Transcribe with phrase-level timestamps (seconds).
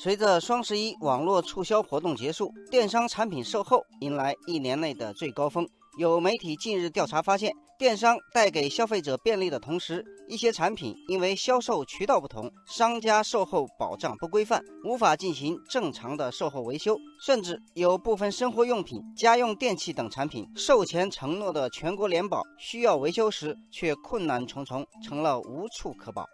[0.00, 5.68] 随着双十一网络促销活动结束，电商产品售后迎来一年内的最高峰。
[5.98, 16.96] 有媒体近日调查发现，电商带给消费者便利的同时，一些产品因为销售渠道不同，商家售后保障不规范，无法进行正常的售后维修，
[17.26, 26.24] 甚至有部分生活用品、家用电器等产品售前承诺的全国联保，需要维修时却困难重重，成了无处可保。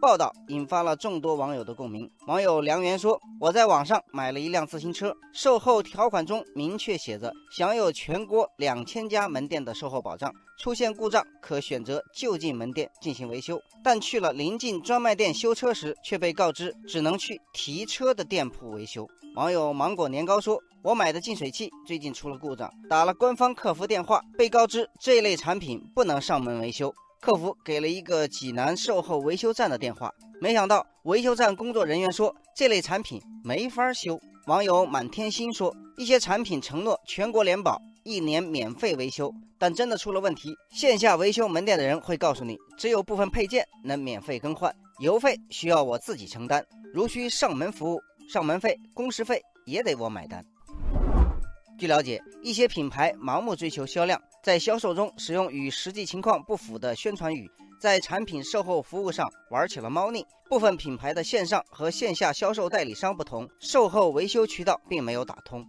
[0.00, 2.10] 报道引发了众多网友的共鸣。
[2.26, 13.60] 网友梁元说：“我在网上买了一辆自行车，售后条款中明确写着享有全国两千家门店的售后保障，出现故障可选择就近门店进行维修。
[13.84, 30.10] 但去了临近专卖店修车时，却被告知只能去提车的店铺维修。”网友芒果年糕说：“我买的净水器最近出了故障，打了官方客服电话，被告知这类产品不能上门维修。”客服给了一个济南售后维修站的电话，
[30.40, 34.18] 没想到维修站工作人员说这类产品没法修。
[34.46, 48.00] 网友满天星说，一些产品承诺全国联保，一年免费维修，但真的出了问题，线下维修门店的人会告诉你，只有部分配件能免费更换，邮费需要我自己承担，如需上门服务，
[48.32, 50.42] 上门费、工时费也得我买单。
[51.80, 57.50] 据了解，一些品牌盲目追求销量，在销售中使用与实际情况不符的宣传语，
[57.80, 60.22] 在产品售后服务上玩起了猫腻。
[60.50, 65.64] 部分品牌的线上和线下销售代理商不同，售后维修渠道并没有打通。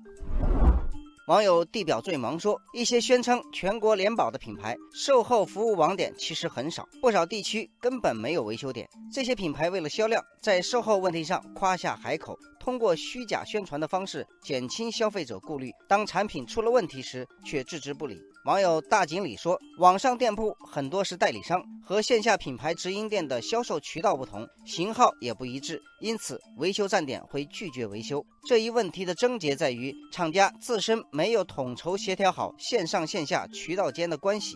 [1.31, 8.85] 网友地表最忙说，一些宣称全国联保的品牌售后服务网点其实很少，不少地区根本没有维修点。
[9.13, 12.37] 这些品牌为了销量，在售后问题上夸下海口。
[12.59, 18.19] 通过虚假宣传的方式减轻消费者顾虑，当产品出了问题时却置之不理。
[18.45, 28.25] 网友大锦鲤说，网上店铺很多是代理商，和线下品牌直营店的销售渠道不同，型号也不一致，因此维修站点会拒绝维修。
[28.49, 34.55] 这一问题的症结在于厂家自身没有统筹协调好线上线下渠道间的关系。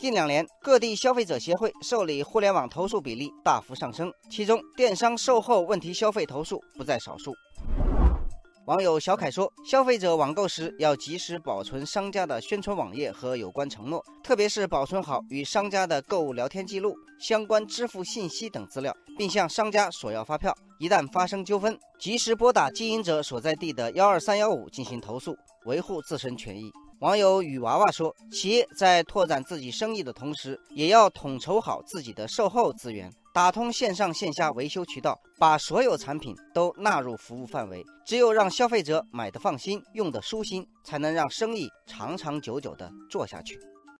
[0.00, 7.32] 近两年，各地消费者协会受理互联网投诉比例大幅上升，其中电商售后问题消费投诉不在少数。
[8.68, 20.54] 网友小凯说，消费者网购时要及时保存商家的宣传网页和有关承诺，特别是保存好与商家的购物聊天记录、相关支付信息等资料，并向商家索要发票。
[20.78, 26.70] 一旦发生纠纷，及时拨打经营者所在地的幺二三幺五进行投诉，维护自身权益。
[26.98, 37.84] 网友雨娃娃说：“企业在拓展自己生意的同时，也要统筹好自己的售后资源，打通线上线下维修渠道，把所有产品都纳入服务范围。
[38.04, 43.56] 只有让消费者买的放心、用的舒心，才能让生意长长久久的做下去。”